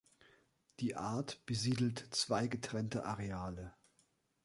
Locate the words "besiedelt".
1.45-2.07